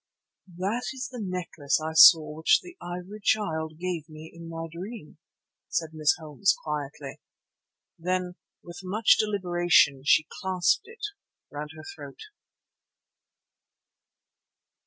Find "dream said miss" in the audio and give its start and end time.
4.67-6.15